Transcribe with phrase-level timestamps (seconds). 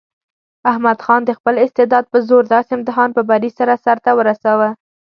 [0.71, 4.69] احمد خان د خپل استعداد په زور داسې امتحان په بري سره سرته ورساوه.